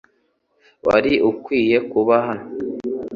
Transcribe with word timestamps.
Wari 0.85 1.13
ukwiye 1.29 1.77
kuba 1.91 2.15
hano. 2.27 2.47